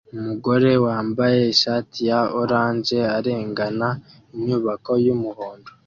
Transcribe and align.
Umugore 0.17 0.69
wambaye 0.85 1.39
ishati 1.53 1.99
ya 2.09 2.19
orange 2.41 2.97
arengana 3.17 3.89
inyubako 4.37 4.91
yumuhondo 5.05 5.69